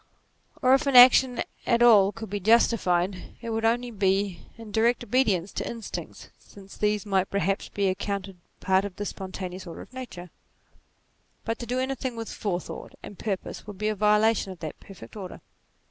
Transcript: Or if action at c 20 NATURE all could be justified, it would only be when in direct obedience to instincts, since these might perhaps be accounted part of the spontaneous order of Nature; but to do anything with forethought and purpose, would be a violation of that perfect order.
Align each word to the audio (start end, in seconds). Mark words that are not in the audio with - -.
Or 0.63 0.73
if 0.73 0.87
action 0.87 1.37
at 1.37 1.45
c 1.45 1.63
20 1.65 1.71
NATURE 1.73 1.85
all 1.85 2.11
could 2.11 2.31
be 2.31 2.39
justified, 2.39 3.35
it 3.39 3.51
would 3.51 3.63
only 3.65 3.91
be 3.91 4.47
when 4.55 4.69
in 4.69 4.71
direct 4.71 5.03
obedience 5.03 5.51
to 5.53 5.69
instincts, 5.69 6.31
since 6.39 6.75
these 6.75 7.05
might 7.05 7.29
perhaps 7.29 7.69
be 7.69 7.87
accounted 7.87 8.37
part 8.61 8.83
of 8.83 8.95
the 8.95 9.05
spontaneous 9.05 9.67
order 9.67 9.81
of 9.81 9.93
Nature; 9.93 10.31
but 11.45 11.59
to 11.59 11.67
do 11.67 11.77
anything 11.77 12.15
with 12.15 12.31
forethought 12.33 12.95
and 13.03 13.19
purpose, 13.19 13.67
would 13.67 13.77
be 13.77 13.89
a 13.89 13.95
violation 13.95 14.51
of 14.51 14.57
that 14.61 14.79
perfect 14.79 15.15
order. 15.15 15.39